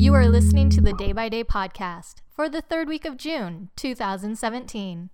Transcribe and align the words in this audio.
You 0.00 0.14
are 0.14 0.28
listening 0.28 0.70
to 0.70 0.80
the 0.80 0.92
Day 0.92 1.10
by 1.10 1.28
Day 1.28 1.42
podcast 1.42 2.22
for 2.30 2.48
the 2.48 2.60
third 2.60 2.86
week 2.86 3.04
of 3.04 3.16
June 3.16 3.70
2017. 3.74 5.10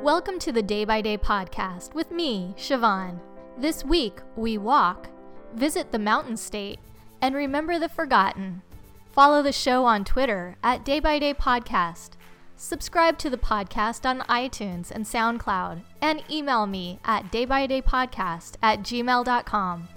Welcome 0.00 0.38
to 0.38 0.52
the 0.52 0.62
Day 0.62 0.84
by 0.84 1.00
Day 1.00 1.18
podcast 1.18 1.92
with 1.92 2.12
me, 2.12 2.54
Siobhan. 2.56 3.18
This 3.58 3.84
week, 3.84 4.20
we 4.36 4.56
walk, 4.56 5.08
visit 5.56 5.90
the 5.90 5.98
mountain 5.98 6.36
state, 6.36 6.78
and 7.20 7.34
remember 7.34 7.80
the 7.80 7.88
forgotten. 7.88 8.62
Follow 9.10 9.42
the 9.42 9.50
show 9.50 9.84
on 9.84 10.04
Twitter 10.04 10.54
at 10.62 10.84
Day 10.84 11.00
by 11.00 11.18
Day 11.18 11.34
Podcast. 11.34 12.10
Subscribe 12.54 13.18
to 13.18 13.28
the 13.28 13.36
podcast 13.36 14.08
on 14.08 14.20
iTunes 14.28 14.92
and 14.92 15.04
SoundCloud, 15.04 15.82
and 16.00 16.22
email 16.30 16.68
me 16.68 17.00
at 17.04 17.32
daybydaypodcast 17.32 18.54
at 18.62 18.82
gmail.com. 18.82 19.88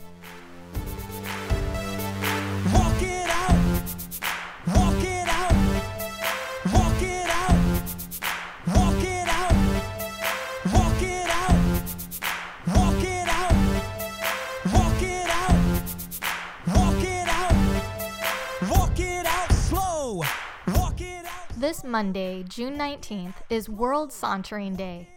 Monday, 21.88 22.44
June 22.44 22.78
19th, 22.78 23.36
is 23.50 23.70
World 23.70 24.12
Sauntering 24.12 24.76
Day. 24.76 25.08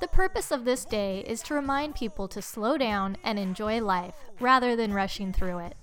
The 0.00 0.08
purpose 0.08 0.50
of 0.50 0.64
this 0.64 0.84
day 0.84 1.20
is 1.20 1.42
to 1.42 1.54
remind 1.54 1.94
people 1.94 2.26
to 2.28 2.42
slow 2.42 2.76
down 2.76 3.16
and 3.22 3.38
enjoy 3.38 3.80
life 3.80 4.16
rather 4.40 4.74
than 4.74 4.92
rushing 4.92 5.32
through 5.32 5.58
it. 5.58 5.76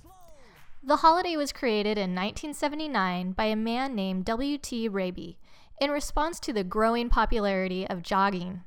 The 0.83 0.97
holiday 0.97 1.37
was 1.37 1.53
created 1.53 1.97
in 1.97 2.15
1979 2.15 3.31
by 3.31 3.45
a 3.45 3.55
man 3.55 3.95
named 3.95 4.25
W.T. 4.25 4.89
Rabe 4.89 5.37
in 5.79 5.89
response 5.89 6.39
to 6.41 6.51
the 6.51 6.65
growing 6.65 7.09
popularity 7.09 7.87
of 7.87 8.03
jogging. 8.03 8.63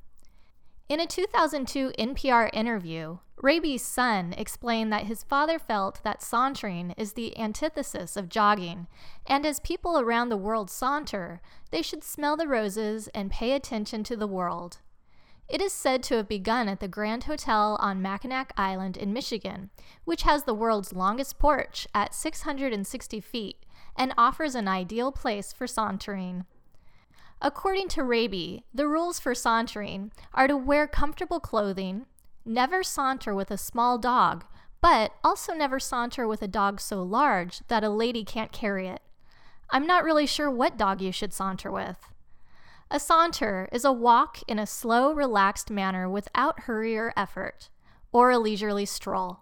In 0.89 1.01
a 1.01 1.07
2002 1.07 1.93
NPR 1.99 2.49
interview, 2.53 3.19
Rabe's 3.43 3.83
son 3.83 4.35
explained 4.39 4.93
that 4.93 5.07
his 5.07 5.25
father 5.25 5.59
felt 5.59 6.01
that 6.05 6.23
sauntering 6.23 6.93
is 6.97 7.15
the 7.15 7.37
antithesis 7.37 8.17
of 8.17 8.29
jogging, 8.29 8.87
and 9.27 9.45
as 9.45 9.59
people 9.59 9.99
around 9.99 10.29
the 10.29 10.37
world 10.37 10.71
saunter, 10.71 11.41
they 11.73 11.83
should 11.83 12.05
smell 12.05 12.37
the 12.37 12.47
roses 12.47 13.09
and 13.09 13.33
pay 13.33 13.53
attention 13.53 14.05
to 14.05 14.17
the 14.17 14.29
world. 14.29 14.79
It 15.49 15.61
is 15.61 15.73
said 15.73 16.05
to 16.05 16.17
have 16.19 16.29
begun 16.29 16.69
at 16.69 16.79
the 16.79 16.87
Grand 16.87 17.25
Hotel 17.25 17.77
on 17.81 18.01
Mackinac 18.01 18.53
Island 18.57 18.97
in 18.97 19.13
Michigan, 19.13 19.71
which 20.05 20.23
has 20.23 20.45
the 20.45 20.55
world's 20.55 20.93
longest 20.93 21.41
porch 21.41 21.89
at 21.93 22.15
660 22.15 23.21
feet 23.21 23.57
and 23.97 24.15
offers 24.17 24.55
an 24.55 24.69
ideal 24.69 25.11
place 25.11 25.53
for 25.53 25.67
sauntering. 25.67 26.47
According 27.41 27.89
to 27.89 28.05
Rabe, 28.05 28.63
the 28.73 28.87
rules 28.87 29.19
for 29.19 29.35
sauntering 29.35 30.13
are 30.33 30.47
to 30.47 30.57
wear 30.57 30.87
comfortable 30.87 31.41
clothing, 31.41 32.07
never 32.45 32.83
saunter 32.83 33.35
with 33.35 33.51
a 33.51 33.57
small 33.57 33.99
dog, 33.99 34.45
but 34.81 35.13
also 35.23 35.55
never 35.55 35.79
saunter 35.79 36.27
with 36.27 36.43
a 36.43 36.49
dog 36.49 36.81
so 36.81 37.03
large 37.03 37.61
that 37.69 37.85
a 37.85 37.89
lady 37.89 38.25
can't 38.25 38.53
carry 38.53 38.89
it. 38.89 39.01
I'm 39.71 39.87
not 39.87 40.05
really 40.05 40.27
sure 40.27 40.51
what 40.51 40.77
dog 40.77 41.01
you 41.01 41.13
should 41.13 41.33
saunter 41.33 41.71
with. 41.71 41.99
A 42.91 43.01
saunter 43.01 43.71
is 43.73 43.87
a 43.87 43.93
walk 43.93 44.41
in 44.47 44.59
a 44.59 44.67
slow, 44.67 45.13
relaxed 45.13 45.71
manner 45.71 46.11
without 46.11 46.65
hurry 46.65 46.97
or 46.97 47.15
effort, 47.17 47.71
or 48.13 48.31
a 48.31 48.39
leisurely 48.39 48.85
stroll. 48.85 49.41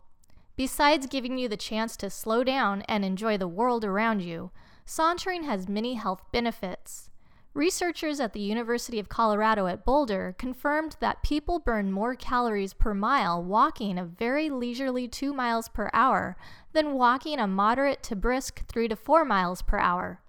Besides 0.55 1.07
giving 1.07 1.37
you 1.37 1.49
the 1.49 1.57
chance 1.57 1.97
to 1.97 2.11
slow 2.11 2.45
down 2.45 2.83
and 2.83 3.05
enjoy 3.05 3.37
the 3.39 3.49
world 3.49 3.85
around 3.85 4.23
you, 4.23 4.53
sauntering 4.85 5.45
has 5.45 5.69
many 5.69 5.95
health 5.95 6.23
benefits. 6.31 7.10
Researchers 7.53 8.21
at 8.21 8.33
the 8.33 8.41
University 8.41 9.01
of 9.01 9.09
Colorado 9.09 9.67
at 9.67 9.85
Boulder 9.85 10.37
confirmed 10.39 10.97
that 11.01 11.23
people 11.25 11.59
burn 11.59 11.91
more 11.91 12.15
calories 12.15 12.73
per 12.73 12.95
mile 12.95 13.43
walking 13.43 13.99
a 13.99 14.05
very 14.05 14.49
leisurely 14.49 15.09
2 15.09 15.33
miles 15.33 15.69
per 15.69 15.91
hour 15.93 16.37
than 16.73 16.95
walking 16.95 17.41
a 17.41 17.49
moderate 17.49 18.05
to 18.05 18.15
brisk 18.15 18.65
3 18.69 18.87
to 18.87 18.95
4 18.95 19.25
miles 19.25 19.63
per 19.63 19.79
hour. 19.79 20.21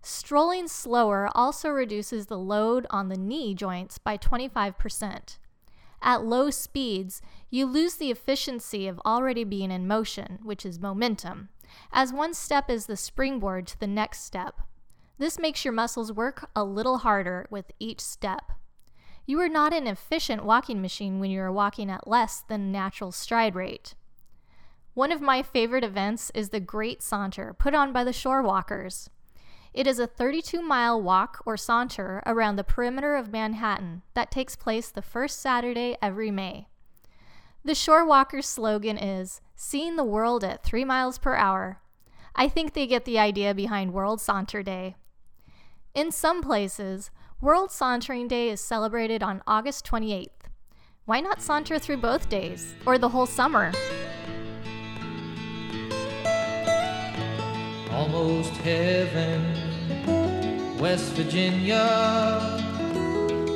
Strolling 0.00 0.68
slower 0.68 1.28
also 1.34 1.68
reduces 1.68 2.26
the 2.26 2.38
load 2.38 2.86
on 2.88 3.10
the 3.10 3.18
knee 3.18 3.54
joints 3.54 3.98
by 3.98 4.16
25%. 4.16 5.36
At 6.00 6.24
low 6.24 6.48
speeds, 6.48 7.20
you 7.50 7.66
lose 7.66 7.96
the 7.96 8.10
efficiency 8.10 8.88
of 8.88 9.02
already 9.04 9.44
being 9.44 9.70
in 9.70 9.86
motion, 9.86 10.38
which 10.42 10.64
is 10.64 10.80
momentum, 10.80 11.50
as 11.92 12.10
one 12.10 12.32
step 12.32 12.70
is 12.70 12.86
the 12.86 12.96
springboard 12.96 13.66
to 13.66 13.78
the 13.78 13.86
next 13.86 14.24
step. 14.24 14.60
This 15.18 15.38
makes 15.38 15.64
your 15.64 15.72
muscles 15.72 16.12
work 16.12 16.48
a 16.54 16.62
little 16.62 16.98
harder 16.98 17.46
with 17.50 17.72
each 17.80 18.00
step. 18.00 18.52
You 19.26 19.40
are 19.40 19.48
not 19.48 19.74
an 19.74 19.86
efficient 19.86 20.44
walking 20.44 20.80
machine 20.80 21.18
when 21.18 21.30
you 21.30 21.40
are 21.40 21.52
walking 21.52 21.90
at 21.90 22.06
less 22.06 22.40
than 22.40 22.72
natural 22.72 23.10
stride 23.10 23.54
rate. 23.54 23.94
One 24.94 25.12
of 25.12 25.20
my 25.20 25.42
favorite 25.42 25.84
events 25.84 26.30
is 26.34 26.48
the 26.48 26.60
Great 26.60 27.02
Saunter 27.02 27.52
put 27.52 27.74
on 27.74 27.92
by 27.92 28.04
the 28.04 28.12
Shore 28.12 28.42
Walkers. 28.42 29.10
It 29.74 29.86
is 29.86 29.98
a 29.98 30.06
32 30.06 30.62
mile 30.62 31.00
walk 31.00 31.42
or 31.44 31.56
saunter 31.56 32.22
around 32.24 32.56
the 32.56 32.64
perimeter 32.64 33.14
of 33.14 33.30
Manhattan 33.30 34.02
that 34.14 34.30
takes 34.30 34.56
place 34.56 34.88
the 34.88 35.02
first 35.02 35.40
Saturday 35.40 35.96
every 36.00 36.30
May. 36.30 36.68
The 37.64 37.74
Shore 37.74 38.06
Walkers 38.06 38.46
slogan 38.46 38.96
is 38.96 39.40
Seeing 39.54 39.96
the 39.96 40.04
World 40.04 40.42
at 40.42 40.64
3 40.64 40.84
miles 40.84 41.18
per 41.18 41.34
hour. 41.34 41.80
I 42.34 42.48
think 42.48 42.72
they 42.72 42.86
get 42.86 43.04
the 43.04 43.18
idea 43.18 43.52
behind 43.52 43.92
World 43.92 44.20
Saunter 44.20 44.62
Day. 44.62 44.96
In 45.98 46.12
some 46.12 46.42
places, 46.42 47.10
World 47.40 47.72
Sauntering 47.72 48.28
Day 48.28 48.50
is 48.50 48.60
celebrated 48.60 49.20
on 49.20 49.42
August 49.48 49.84
28th. 49.84 50.28
Why 51.06 51.18
not 51.18 51.42
saunter 51.42 51.76
through 51.80 51.96
both 51.96 52.28
days 52.28 52.72
or 52.86 52.98
the 52.98 53.08
whole 53.08 53.26
summer? 53.26 53.72
almost 57.90 58.52
heaven. 58.58 59.42
West 60.78 61.14
Virginia, 61.14 61.82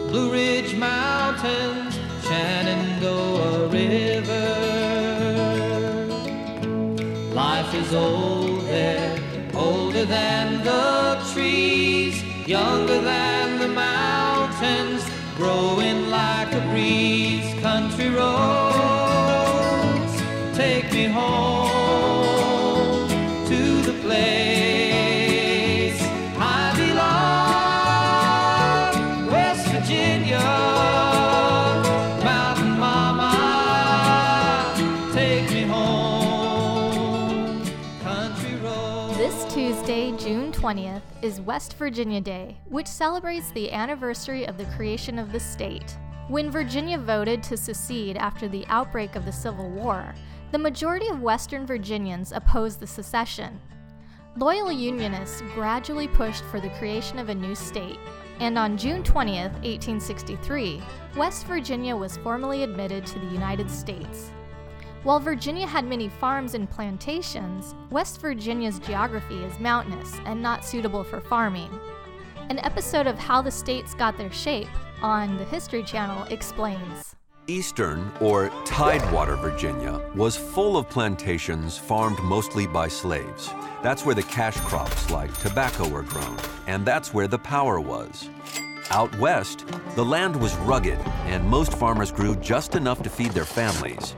Blue 0.08 0.32
Ridge 0.32 0.74
Mountains, 0.74 1.96
Shenandoah 2.24 3.68
River. 3.68 4.48
Life 7.32 7.72
is 7.72 7.94
old 7.94 8.62
there, 8.62 9.16
older 9.54 10.04
than 10.04 10.64
the 10.64 11.11
younger 12.46 13.00
than 13.00 13.58
the 13.58 13.68
mountains, 13.68 15.04
growing 15.36 16.10
like 16.10 16.52
a 16.52 16.60
breeze. 16.70 17.54
Country 17.60 18.08
roads, 18.08 18.32
take 20.56 20.92
me 20.92 21.04
home 21.04 21.81
is 41.22 41.40
West 41.40 41.74
Virginia 41.74 42.20
Day, 42.20 42.56
which 42.68 42.88
celebrates 42.88 43.52
the 43.52 43.70
anniversary 43.70 44.44
of 44.44 44.58
the 44.58 44.64
creation 44.76 45.18
of 45.20 45.30
the 45.30 45.38
state. 45.38 45.96
When 46.26 46.50
Virginia 46.50 46.98
voted 46.98 47.42
to 47.44 47.56
secede 47.56 48.16
after 48.16 48.48
the 48.48 48.66
outbreak 48.66 49.14
of 49.14 49.24
the 49.24 49.32
Civil 49.32 49.70
War, 49.70 50.14
the 50.50 50.58
majority 50.58 51.08
of 51.08 51.22
Western 51.22 51.64
Virginians 51.64 52.32
opposed 52.32 52.80
the 52.80 52.86
secession. 52.86 53.60
Loyal 54.36 54.72
Unionists 54.72 55.42
gradually 55.54 56.08
pushed 56.08 56.42
for 56.44 56.58
the 56.58 56.70
creation 56.70 57.18
of 57.18 57.28
a 57.28 57.34
new 57.34 57.54
state, 57.54 57.98
and 58.40 58.58
on 58.58 58.76
June 58.76 59.04
20, 59.04 59.36
1863, 59.36 60.82
West 61.16 61.46
Virginia 61.46 61.94
was 61.94 62.16
formally 62.16 62.64
admitted 62.64 63.06
to 63.06 63.18
the 63.20 63.26
United 63.26 63.70
States. 63.70 64.30
While 65.04 65.18
Virginia 65.18 65.66
had 65.66 65.84
many 65.84 66.08
farms 66.08 66.54
and 66.54 66.70
plantations, 66.70 67.74
West 67.90 68.20
Virginia's 68.20 68.78
geography 68.78 69.42
is 69.42 69.58
mountainous 69.58 70.20
and 70.26 70.40
not 70.40 70.64
suitable 70.64 71.02
for 71.02 71.20
farming. 71.20 71.70
An 72.50 72.60
episode 72.60 73.08
of 73.08 73.18
How 73.18 73.42
the 73.42 73.50
States 73.50 73.94
Got 73.94 74.16
Their 74.16 74.30
Shape 74.30 74.68
on 75.02 75.36
the 75.38 75.44
History 75.44 75.82
Channel 75.82 76.22
explains. 76.30 77.16
Eastern, 77.48 78.12
or 78.20 78.50
Tidewater, 78.64 79.34
Virginia, 79.34 80.00
was 80.14 80.36
full 80.36 80.76
of 80.76 80.88
plantations 80.88 81.76
farmed 81.76 82.22
mostly 82.22 82.68
by 82.68 82.86
slaves. 82.86 83.50
That's 83.82 84.06
where 84.06 84.14
the 84.14 84.22
cash 84.22 84.56
crops 84.58 85.10
like 85.10 85.36
tobacco 85.40 85.88
were 85.88 86.02
grown, 86.02 86.36
and 86.68 86.86
that's 86.86 87.12
where 87.12 87.26
the 87.26 87.40
power 87.40 87.80
was. 87.80 88.30
Out 88.90 89.12
west, 89.18 89.64
the 89.96 90.04
land 90.04 90.36
was 90.36 90.54
rugged, 90.58 90.98
and 91.24 91.44
most 91.44 91.72
farmers 91.72 92.12
grew 92.12 92.36
just 92.36 92.76
enough 92.76 93.02
to 93.02 93.10
feed 93.10 93.32
their 93.32 93.44
families. 93.44 94.14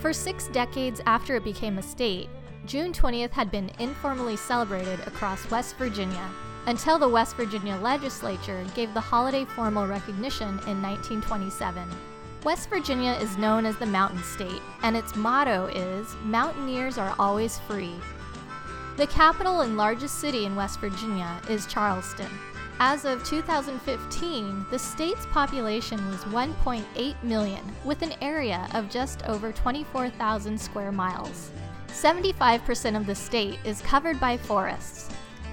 For 0.00 0.14
six 0.14 0.48
decades 0.48 1.02
after 1.04 1.36
it 1.36 1.44
became 1.44 1.76
a 1.76 1.82
state, 1.82 2.30
June 2.64 2.90
20th 2.90 3.32
had 3.32 3.50
been 3.50 3.70
informally 3.78 4.34
celebrated 4.34 4.98
across 5.06 5.50
West 5.50 5.76
Virginia 5.76 6.26
until 6.66 6.98
the 6.98 7.08
West 7.08 7.36
Virginia 7.36 7.76
legislature 7.76 8.64
gave 8.74 8.94
the 8.94 9.00
holiday 9.00 9.44
formal 9.44 9.86
recognition 9.86 10.48
in 10.66 10.80
1927. 10.80 11.86
West 12.44 12.70
Virginia 12.70 13.12
is 13.20 13.36
known 13.36 13.66
as 13.66 13.76
the 13.76 13.84
Mountain 13.84 14.22
State, 14.22 14.62
and 14.82 14.96
its 14.96 15.14
motto 15.16 15.66
is 15.66 16.16
Mountaineers 16.24 16.96
are 16.96 17.14
always 17.18 17.58
free. 17.58 17.94
The 18.96 19.06
capital 19.06 19.60
and 19.60 19.76
largest 19.76 20.18
city 20.18 20.46
in 20.46 20.56
West 20.56 20.80
Virginia 20.80 21.42
is 21.50 21.66
Charleston. 21.66 22.30
As 22.82 23.04
of 23.04 23.22
2015, 23.24 24.64
the 24.70 24.78
state's 24.78 25.26
population 25.26 26.02
was 26.08 26.20
1.8 26.24 27.22
million, 27.22 27.62
with 27.84 28.00
an 28.00 28.14
area 28.22 28.66
of 28.72 28.88
just 28.88 29.22
over 29.26 29.52
24,000 29.52 30.58
square 30.58 30.90
miles. 30.90 31.50
75% 31.88 32.96
of 32.96 33.04
the 33.04 33.14
state 33.14 33.58
is 33.64 33.82
covered 33.82 34.18
by 34.18 34.38
forests. 34.38 35.10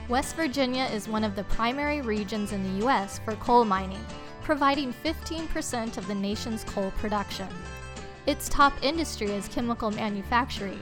West 0.07 0.37
Virginia 0.37 0.85
is 0.85 1.09
one 1.09 1.25
of 1.25 1.35
the 1.35 1.43
primary 1.43 1.99
regions 1.99 2.53
in 2.53 2.63
the 2.63 2.85
U.S. 2.85 3.19
for 3.19 3.33
coal 3.35 3.65
mining, 3.65 4.05
providing 4.41 4.93
15% 5.03 5.97
of 5.97 6.07
the 6.07 6.15
nation's 6.15 6.63
coal 6.63 6.91
production. 6.91 7.49
Its 8.25 8.47
top 8.47 8.71
industry 8.81 9.31
is 9.31 9.49
chemical 9.49 9.91
manufacturing. 9.91 10.81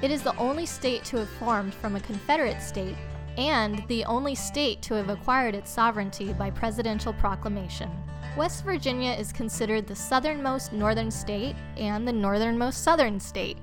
It 0.00 0.10
is 0.10 0.22
the 0.22 0.36
only 0.38 0.64
state 0.64 1.04
to 1.04 1.18
have 1.18 1.28
formed 1.28 1.74
from 1.74 1.96
a 1.96 2.00
Confederate 2.00 2.62
state 2.62 2.96
and 3.36 3.82
the 3.88 4.04
only 4.04 4.34
state 4.34 4.82
to 4.82 4.94
have 4.94 5.08
acquired 5.08 5.54
its 5.54 5.70
sovereignty 5.70 6.32
by 6.32 6.50
presidential 6.50 7.12
proclamation. 7.12 7.90
West 8.36 8.64
Virginia 8.64 9.12
is 9.12 9.32
considered 9.32 9.86
the 9.86 9.94
southernmost 9.94 10.72
northern 10.72 11.10
state 11.10 11.56
and 11.76 12.06
the 12.06 12.12
northernmost 12.12 12.82
southern 12.82 13.18
state. 13.18 13.58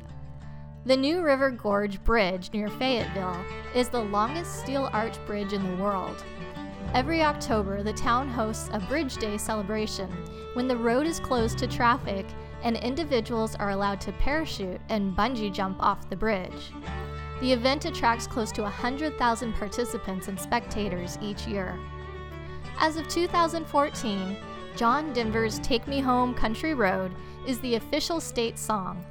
The 0.85 0.97
New 0.97 1.21
River 1.21 1.51
Gorge 1.51 2.03
Bridge 2.03 2.49
near 2.53 2.69
Fayetteville 2.69 3.43
is 3.75 3.89
the 3.89 4.03
longest 4.03 4.59
steel 4.59 4.89
arch 4.93 5.17
bridge 5.25 5.53
in 5.53 5.63
the 5.63 5.83
world. 5.83 6.23
Every 6.93 7.21
October, 7.21 7.83
the 7.83 7.93
town 7.93 8.29
hosts 8.29 8.69
a 8.71 8.79
Bridge 8.79 9.17
Day 9.17 9.37
celebration 9.37 10.09
when 10.53 10.67
the 10.67 10.77
road 10.77 11.05
is 11.05 11.19
closed 11.19 11.57
to 11.59 11.67
traffic 11.67 12.25
and 12.63 12.77
individuals 12.77 13.55
are 13.55 13.71
allowed 13.71 14.01
to 14.01 14.11
parachute 14.13 14.81
and 14.89 15.15
bungee 15.15 15.53
jump 15.53 15.81
off 15.81 16.09
the 16.09 16.15
bridge. 16.15 16.71
The 17.39 17.53
event 17.53 17.85
attracts 17.85 18.25
close 18.25 18.51
to 18.53 18.63
100,000 18.63 19.53
participants 19.53 20.27
and 20.27 20.39
spectators 20.39 21.19
each 21.21 21.45
year. 21.45 21.77
As 22.79 22.97
of 22.97 23.07
2014, 23.07 24.37
John 24.75 25.13
Denver's 25.13 25.59
Take 25.59 25.87
Me 25.87 25.99
Home 25.99 26.33
Country 26.33 26.73
Road 26.73 27.11
is 27.45 27.59
the 27.59 27.75
official 27.75 28.19
state 28.19 28.57
song, 28.57 29.05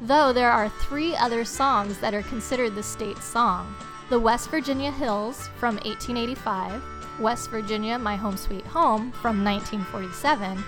though 0.00 0.32
there 0.32 0.50
are 0.50 0.68
three 0.68 1.14
other 1.16 1.44
songs 1.44 1.98
that 1.98 2.14
are 2.14 2.22
considered 2.22 2.74
the 2.74 2.82
state 2.82 3.18
song 3.18 3.74
The 4.10 4.18
West 4.18 4.50
Virginia 4.50 4.90
Hills 4.90 5.48
from 5.58 5.76
1885, 5.76 6.82
West 7.20 7.50
Virginia 7.50 7.98
My 7.98 8.16
Home 8.16 8.36
Sweet 8.36 8.66
Home 8.66 9.12
from 9.12 9.44
1947, 9.44 10.64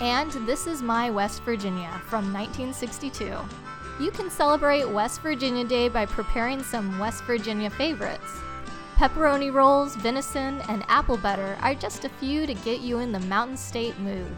and 0.00 0.30
This 0.46 0.66
Is 0.66 0.82
My 0.82 1.10
West 1.10 1.42
Virginia 1.42 2.00
from 2.06 2.32
1962. 2.32 3.38
You 4.00 4.10
can 4.10 4.28
celebrate 4.28 4.88
West 4.88 5.20
Virginia 5.20 5.64
Day 5.64 5.88
by 5.88 6.04
preparing 6.04 6.64
some 6.64 6.98
West 6.98 7.22
Virginia 7.24 7.70
favorites. 7.70 8.26
Pepperoni 8.96 9.52
rolls, 9.52 9.94
venison, 9.94 10.60
and 10.68 10.84
apple 10.88 11.16
butter 11.16 11.56
are 11.62 11.76
just 11.76 12.04
a 12.04 12.08
few 12.08 12.44
to 12.44 12.54
get 12.54 12.80
you 12.80 12.98
in 12.98 13.12
the 13.12 13.20
Mountain 13.20 13.56
State 13.56 13.96
mood. 14.00 14.34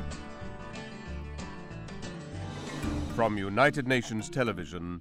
From 3.14 3.38
United 3.38 3.88
Nations 3.88 4.28
Television, 4.28 5.00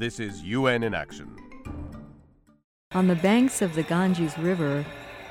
this 0.00 0.18
is 0.18 0.42
UN 0.42 0.82
in 0.82 0.94
Action. 0.94 1.36
On 2.90 3.06
the 3.06 3.14
banks 3.14 3.62
of 3.62 3.72
the 3.76 3.84
Ganges 3.84 4.36
River, 4.36 4.84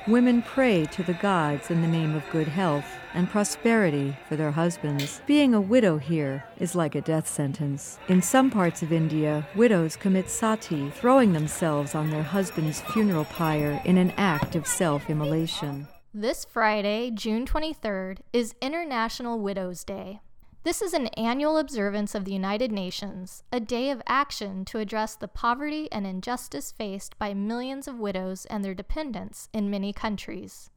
women 0.06 0.42
pray 0.42 0.84
to 0.86 1.02
the 1.02 1.14
gods 1.14 1.70
in 1.70 1.80
the 1.80 1.88
name 1.88 2.14
of 2.14 2.28
good 2.30 2.48
health 2.48 2.86
and 3.14 3.30
prosperity 3.30 4.16
for 4.28 4.36
their 4.36 4.50
husbands. 4.50 5.20
Being 5.26 5.54
a 5.54 5.60
widow 5.60 5.98
here 5.98 6.44
is 6.58 6.74
like 6.74 6.94
a 6.94 7.00
death 7.00 7.28
sentence. 7.28 7.98
In 8.08 8.22
some 8.22 8.50
parts 8.50 8.82
of 8.82 8.92
India, 8.92 9.46
widows 9.54 9.96
commit 9.96 10.30
sati, 10.30 10.90
throwing 10.90 11.32
themselves 11.32 11.94
on 11.94 12.10
their 12.10 12.22
husband's 12.22 12.80
funeral 12.80 13.24
pyre 13.26 13.80
in 13.84 13.98
an 13.98 14.12
act 14.16 14.56
of 14.56 14.66
self 14.66 15.08
immolation. 15.08 15.86
This 16.14 16.44
Friday, 16.44 17.10
June 17.10 17.46
23rd, 17.46 18.18
is 18.32 18.54
International 18.60 19.38
Widows 19.38 19.84
Day. 19.84 20.20
This 20.64 20.80
is 20.80 20.94
an 20.94 21.08
annual 21.08 21.58
observance 21.58 22.14
of 22.14 22.24
the 22.24 22.32
United 22.32 22.70
Nations, 22.70 23.42
a 23.50 23.58
day 23.58 23.90
of 23.90 24.00
action 24.06 24.64
to 24.66 24.78
address 24.78 25.16
the 25.16 25.26
poverty 25.26 25.90
and 25.90 26.06
injustice 26.06 26.70
faced 26.70 27.18
by 27.18 27.34
millions 27.34 27.88
of 27.88 27.98
widows 27.98 28.44
and 28.44 28.64
their 28.64 28.74
dependents 28.74 29.48
in 29.52 29.70
many 29.70 29.92
countries. 29.92 30.70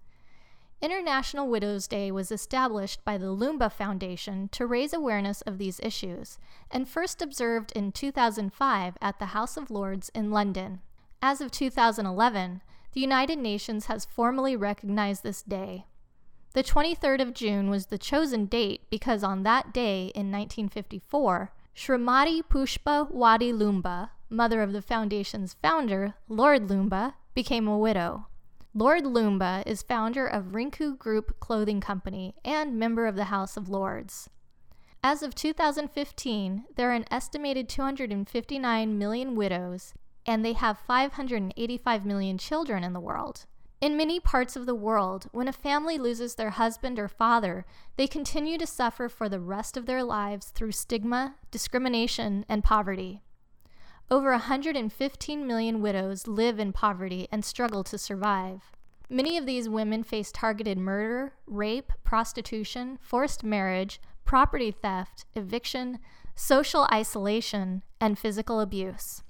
International 0.82 1.48
Widows 1.48 1.88
Day 1.88 2.12
was 2.12 2.32
established 2.32 3.06
by 3.06 3.20
the 3.20 3.28
Loomba 3.28 3.72
Foundation 3.72 4.50
to 4.54 4.66
raise 4.66 4.92
awareness 4.92 5.42
of 5.42 5.60
these 5.60 5.80
issues 5.84 6.40
and 6.72 6.90
first 6.90 7.22
observed 7.22 7.72
in 7.74 7.92
2005 7.92 8.98
at 9.00 9.20
the 9.20 9.26
House 9.28 9.56
of 9.56 9.70
Lords 9.70 10.10
in 10.16 10.32
London. 10.32 10.82
As 11.22 11.42
of 11.42 11.52
2011, 11.52 12.64
the 12.94 13.02
United 13.02 13.38
Nations 13.38 13.86
has 13.86 14.04
formally 14.04 14.56
recognized 14.56 15.22
this 15.22 15.44
day. 15.44 15.86
The 16.56 16.64
23rd 16.64 17.22
of 17.22 17.34
June 17.34 17.70
was 17.70 17.88
the 17.88 17.98
chosen 17.98 18.46
date 18.46 18.84
because 18.90 19.26
on 19.26 19.44
that 19.44 19.74
day 19.74 20.04
in 20.16 20.32
1954, 20.32 21.52
Shrimati 21.76 22.44
Pushpa 22.44 23.12
Wati 23.12 23.52
Loomba, 23.52 24.12
mother 24.30 24.62
of 24.62 24.72
the 24.72 24.82
foundation's 24.82 25.58
founder, 25.62 26.14
Lord 26.30 26.70
Loomba, 26.70 27.16
became 27.34 27.68
a 27.68 27.78
widow. 27.78 28.28
Lord 28.74 29.04
Loomba 29.04 29.68
is 29.68 29.84
founder 29.84 30.26
of 30.26 30.54
Rinku 30.54 30.98
Group 30.98 31.42
Clothing 31.42 31.82
Company 31.82 32.36
and 32.46 32.80
member 32.80 33.06
of 33.06 33.18
the 33.18 33.26
House 33.26 33.58
of 33.58 33.68
Lords. 33.68 34.30
As 35.04 35.22
of 35.24 35.36
2015, 35.36 36.64
there 36.78 36.90
are 36.90 36.94
an 36.94 37.04
estimated 37.12 37.68
259 37.68 38.98
million 38.98 39.36
widows, 39.36 39.94
and 40.26 40.46
they 40.46 40.54
have 40.54 40.80
585 40.80 42.06
million 42.06 42.38
children 42.38 42.86
in 42.86 42.94
the 42.94 43.02
world. 43.02 43.46
In 43.86 43.96
many 43.96 44.20
parts 44.20 44.56
of 44.56 44.66
the 44.66 44.74
world, 44.74 45.28
when 45.32 45.48
a 45.48 45.54
family 45.54 46.00
loses 46.00 46.34
their 46.34 46.50
husband 46.50 46.98
or 46.98 47.08
father, 47.08 47.68
they 47.98 48.08
continue 48.08 48.58
to 48.58 48.66
suffer 48.66 49.08
for 49.08 49.30
the 49.30 49.40
rest 49.40 49.78
of 49.78 49.86
their 49.86 50.04
lives 50.04 50.48
through 50.48 50.72
stigma, 50.72 51.36
discrimination, 51.52 52.46
and 52.50 52.64
poverty. 52.64 53.22
Over 54.10 54.32
115 54.32 55.46
million 55.46 55.82
widows 55.82 56.26
live 56.26 56.58
in 56.58 56.74
poverty 56.74 57.28
and 57.32 57.46
struggle 57.46 57.84
to 57.84 58.00
survive. 58.00 58.72
Many 59.08 59.38
of 59.38 59.46
these 59.46 59.70
women 59.70 60.02
face 60.02 60.32
targeted 60.32 60.80
murder, 60.80 61.34
rape, 61.46 61.92
prostitution, 62.04 62.98
forced 63.04 63.44
marriage, 63.44 64.02
property 64.24 64.72
theft, 64.72 65.26
eviction, 65.36 66.00
social 66.34 66.88
isolation, 66.92 67.84
and 68.02 68.18
physical 68.18 68.62
abuse. 68.62 69.22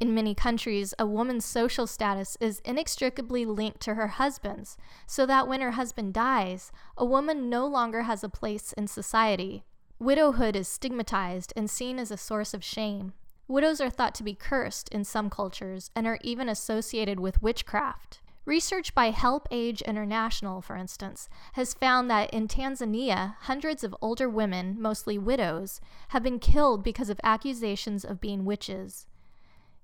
In 0.00 0.14
many 0.14 0.34
countries, 0.34 0.94
a 0.98 1.04
woman's 1.04 1.44
social 1.44 1.86
status 1.86 2.38
is 2.40 2.62
inextricably 2.64 3.44
linked 3.44 3.80
to 3.80 3.94
her 3.94 4.08
husband's, 4.08 4.78
so 5.06 5.26
that 5.26 5.46
when 5.46 5.60
her 5.60 5.72
husband 5.72 6.14
dies, 6.14 6.72
a 6.96 7.04
woman 7.04 7.50
no 7.50 7.66
longer 7.66 8.02
has 8.02 8.24
a 8.24 8.30
place 8.30 8.72
in 8.72 8.86
society. 8.86 9.62
Widowhood 9.98 10.56
is 10.56 10.68
stigmatized 10.68 11.52
and 11.54 11.68
seen 11.68 11.98
as 11.98 12.10
a 12.10 12.16
source 12.16 12.54
of 12.54 12.64
shame. 12.64 13.12
Widows 13.46 13.78
are 13.82 13.90
thought 13.90 14.14
to 14.14 14.22
be 14.22 14.32
cursed 14.32 14.88
in 14.88 15.04
some 15.04 15.28
cultures 15.28 15.90
and 15.94 16.06
are 16.06 16.18
even 16.22 16.48
associated 16.48 17.20
with 17.20 17.42
witchcraft. 17.42 18.22
Research 18.46 18.94
by 18.94 19.10
Help 19.10 19.46
Age 19.50 19.82
International, 19.82 20.62
for 20.62 20.76
instance, 20.76 21.28
has 21.52 21.74
found 21.74 22.10
that 22.10 22.30
in 22.30 22.48
Tanzania, 22.48 23.34
hundreds 23.40 23.84
of 23.84 23.94
older 24.00 24.30
women, 24.30 24.80
mostly 24.80 25.18
widows, 25.18 25.78
have 26.08 26.22
been 26.22 26.38
killed 26.38 26.82
because 26.82 27.10
of 27.10 27.20
accusations 27.22 28.02
of 28.02 28.18
being 28.18 28.46
witches. 28.46 29.06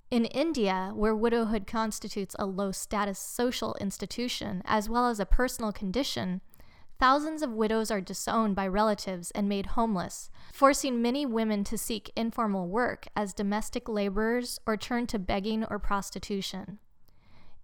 In 0.08 0.26
India, 0.26 0.92
where 0.94 1.16
widowhood 1.16 1.66
constitutes 1.66 2.36
a 2.38 2.46
low 2.46 2.70
status 2.70 3.18
social 3.18 3.74
institution 3.80 4.62
as 4.64 4.88
well 4.88 5.08
as 5.08 5.18
a 5.18 5.26
personal 5.26 5.72
condition, 5.72 6.42
thousands 7.00 7.42
of 7.42 7.50
widows 7.50 7.90
are 7.90 8.00
disowned 8.00 8.54
by 8.54 8.68
relatives 8.68 9.32
and 9.32 9.48
made 9.48 9.66
homeless, 9.66 10.30
forcing 10.52 11.02
many 11.02 11.26
women 11.26 11.64
to 11.64 11.76
seek 11.76 12.12
informal 12.14 12.68
work 12.68 13.08
as 13.16 13.34
domestic 13.34 13.88
laborers 13.88 14.60
or 14.64 14.76
turn 14.76 15.08
to 15.08 15.18
begging 15.18 15.64
or 15.64 15.80
prostitution. 15.80 16.78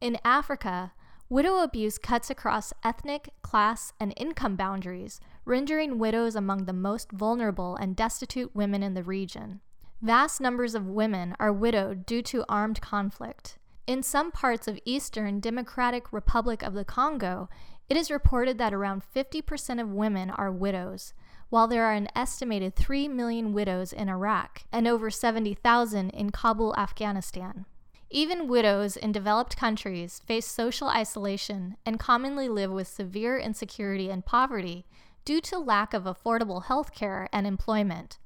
In 0.01 0.19
Africa, 0.25 0.95
widow 1.29 1.59
abuse 1.59 1.97
cuts 1.97 2.29
across 2.29 2.73
ethnic, 2.83 3.29
class, 3.43 3.93
and 4.01 4.13
income 4.17 4.57
boundaries, 4.57 5.21
rendering 5.45 5.97
widows 5.97 6.35
among 6.35 6.65
the 6.65 6.73
most 6.73 7.13
vulnerable 7.13 7.77
and 7.77 7.95
destitute 7.95 8.53
women 8.53 8.83
in 8.83 8.95
the 8.95 9.05
region. 9.05 9.61
Vast 10.03 10.41
numbers 10.41 10.75
of 10.75 10.89
women 10.89 11.37
are 11.39 11.53
widowed 11.53 12.05
due 12.05 12.23
to 12.23 12.45
armed 12.49 12.81
conflict. 12.81 13.57
In 13.87 14.03
some 14.03 14.33
parts 14.33 14.67
of 14.67 14.81
Eastern 14.85 15.39
Democratic 15.39 16.13
Republic 16.13 16.61
of 16.65 16.75
the 16.75 16.85
Congo, 16.85 17.49
It 17.89 17.97
is 17.97 18.11
reported 18.11 18.59
that 18.59 18.75
around 18.75 19.03
50% 19.15 19.81
of 19.81 19.93
women 19.93 20.31
are 20.31 20.51
widows, 20.51 21.13
while 21.51 21.69
there 21.69 21.85
are 21.85 21.93
an 21.93 22.09
estimated 22.17 22.75
3 22.75 23.07
million 23.07 23.53
widows 23.53 23.93
in 23.93 24.09
Iraq 24.09 24.65
and 24.73 24.89
over 24.89 25.09
70,000 25.09 26.11
in 26.11 26.31
Kabul, 26.31 26.75
Afghanistan. 26.77 27.67
Even 28.11 28.49
widows 28.49 28.97
in 28.97 29.13
developed 29.13 29.57
countries 29.57 30.21
face 30.27 30.47
social 30.47 30.89
isolation 30.89 31.77
and 31.87 32.01
commonly 32.01 32.49
live 32.49 32.73
with 32.73 32.89
severe 32.89 33.39
insecurity 33.39 34.11
and 34.11 34.25
poverty 34.25 34.85
due 35.25 35.41
to 35.43 35.59
lack 35.59 35.95
of 35.95 36.05
affordable 36.05 36.65
health 36.65 36.93
care 36.93 37.29
and 37.33 37.47
employment. 37.47 38.19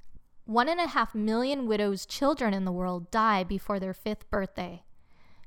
One 0.47 0.69
and 0.69 0.81
a 0.81 0.87
half 0.87 1.12
million 1.12 1.67
widows' 1.67 2.07
children 2.07 2.55
in 2.55 2.65
the 2.65 2.71
world 2.71 3.11
die 3.11 3.43
before 3.43 3.81
their 3.81 3.93
fifth 3.93 4.31
birthday. 4.31 4.85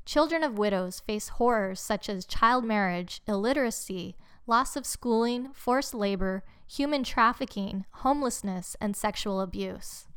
Children 0.04 0.44
of 0.44 0.58
widows 0.58 1.00
face 1.00 1.30
horrors 1.30 1.80
such 1.80 2.10
as 2.10 2.26
child 2.26 2.66
marriage, 2.66 3.22
illiteracy, 3.26 4.18
loss 4.46 4.76
of 4.76 4.86
schooling, 4.86 5.54
forced 5.54 5.94
labor, 5.94 6.44
human 6.68 7.06
trafficking, 7.06 7.86
homelessness, 7.92 8.76
and 8.82 8.94
sexual 8.94 9.40
abuse. 9.40 10.08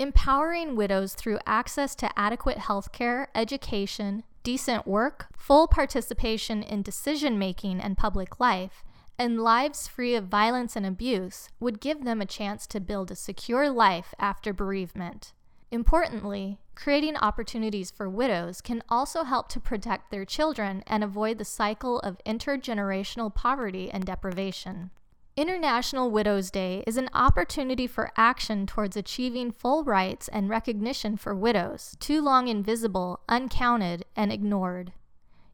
Empowering 0.00 0.74
widows 0.74 1.14
through 1.14 1.38
access 1.46 1.94
to 1.94 2.18
adequate 2.18 2.58
health 2.58 2.90
care, 2.90 3.28
education, 3.36 4.24
decent 4.42 4.88
work, 4.88 5.28
full 5.36 5.68
participation 5.68 6.64
in 6.64 6.82
decision 6.82 7.38
making 7.38 7.80
and 7.80 7.96
public 7.96 8.40
life, 8.40 8.82
and 9.22 9.40
lives 9.40 9.86
free 9.86 10.16
of 10.16 10.24
violence 10.24 10.74
and 10.74 10.84
abuse 10.84 11.48
would 11.60 11.80
give 11.80 12.02
them 12.04 12.20
a 12.20 12.26
chance 12.26 12.66
to 12.66 12.80
build 12.80 13.08
a 13.08 13.14
secure 13.14 13.70
life 13.70 14.12
after 14.18 14.52
bereavement. 14.52 15.32
Importantly, 15.70 16.58
creating 16.74 17.16
opportunities 17.16 17.92
for 17.92 18.10
widows 18.10 18.60
can 18.60 18.82
also 18.88 19.22
help 19.22 19.48
to 19.50 19.60
protect 19.60 20.10
their 20.10 20.24
children 20.24 20.82
and 20.88 21.04
avoid 21.04 21.38
the 21.38 21.44
cycle 21.44 22.00
of 22.00 22.20
intergenerational 22.26 23.32
poverty 23.32 23.88
and 23.92 24.04
deprivation. 24.04 24.90
International 25.36 26.10
Widows 26.10 26.50
Day 26.50 26.82
is 26.84 26.96
an 26.96 27.08
opportunity 27.14 27.86
for 27.86 28.10
action 28.16 28.66
towards 28.66 28.96
achieving 28.96 29.52
full 29.52 29.84
rights 29.84 30.26
and 30.28 30.50
recognition 30.50 31.16
for 31.16 31.32
widows, 31.32 31.96
too 32.00 32.20
long 32.20 32.48
invisible, 32.48 33.20
uncounted, 33.28 34.04
and 34.16 34.32
ignored. 34.32 34.92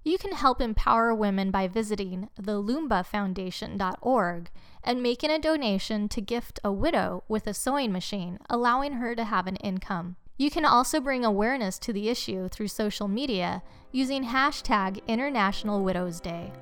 You 0.05 0.19
can 0.19 0.33
help 0.33 0.61
empower 0.61 1.15
women 1.15 1.51
by 1.51 1.69
visiting 1.69 2.29
theloombafoundation.org 2.41 4.51
and 4.83 5.03
making 5.03 5.31
a 5.31 5.39
donation 5.39 6.09
to 6.09 6.21
gift 6.21 6.61
a 6.65 6.73
widow 6.73 7.25
with 7.29 7.47
a 7.47 7.55
sewing 7.55 7.93
machine, 7.93 8.39
allowing 8.49 8.95
her 8.95 9.15
to 9.15 9.25
have 9.25 9.47
an 9.47 9.57
income. 9.57 10.17
You 10.39 10.51
can 10.51 10.65
also 10.65 11.01
bring 11.01 11.25
awareness 11.25 11.79
to 11.81 11.93
the 11.93 12.09
issue 12.09 12.49
through 12.49 12.69
social 12.69 13.09
media 13.09 13.63
using 13.91 14.25
hashtag 14.25 15.05
International 15.09 15.83
Widows 15.83 16.21
Day. 16.21 16.53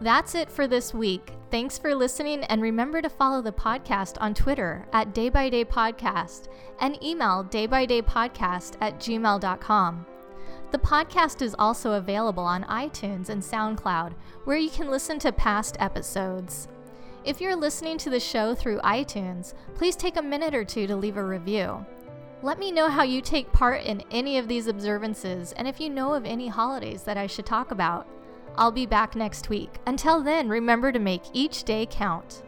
That's 0.00 0.34
it 0.34 0.50
for 0.50 0.66
this 0.66 0.92
week. 0.92 1.32
Thanks 1.50 1.78
for 1.78 1.94
listening, 1.94 2.44
and 2.44 2.60
remember 2.60 3.00
to 3.00 3.08
follow 3.08 3.40
the 3.40 3.52
podcast 3.52 4.16
on 4.20 4.34
Twitter 4.34 4.86
at 4.92 5.14
Day 5.14 5.30
by 5.30 5.48
Day 5.48 5.64
Podcast 5.64 6.48
and 6.80 7.02
email 7.02 7.44
daybydaypodcast 7.44 8.76
at 8.80 8.98
gmail.com. 8.98 10.06
The 10.74 10.80
podcast 10.80 11.40
is 11.40 11.54
also 11.56 11.92
available 11.92 12.42
on 12.42 12.64
iTunes 12.64 13.28
and 13.28 13.40
SoundCloud, 13.40 14.12
where 14.42 14.56
you 14.56 14.68
can 14.68 14.90
listen 14.90 15.20
to 15.20 15.30
past 15.30 15.76
episodes. 15.78 16.66
If 17.22 17.40
you're 17.40 17.54
listening 17.54 17.96
to 17.98 18.10
the 18.10 18.18
show 18.18 18.56
through 18.56 18.80
iTunes, 18.80 19.54
please 19.76 19.94
take 19.94 20.16
a 20.16 20.22
minute 20.22 20.52
or 20.52 20.64
two 20.64 20.88
to 20.88 20.96
leave 20.96 21.16
a 21.16 21.22
review. 21.22 21.86
Let 22.42 22.58
me 22.58 22.72
know 22.72 22.88
how 22.88 23.04
you 23.04 23.20
take 23.20 23.52
part 23.52 23.84
in 23.84 24.02
any 24.10 24.36
of 24.36 24.48
these 24.48 24.66
observances 24.66 25.52
and 25.52 25.68
if 25.68 25.78
you 25.78 25.90
know 25.90 26.12
of 26.12 26.24
any 26.24 26.48
holidays 26.48 27.04
that 27.04 27.16
I 27.16 27.28
should 27.28 27.46
talk 27.46 27.70
about. 27.70 28.08
I'll 28.56 28.72
be 28.72 28.84
back 28.84 29.14
next 29.14 29.48
week. 29.48 29.78
Until 29.86 30.24
then, 30.24 30.48
remember 30.48 30.90
to 30.90 30.98
make 30.98 31.22
each 31.32 31.62
day 31.62 31.86
count. 31.88 32.42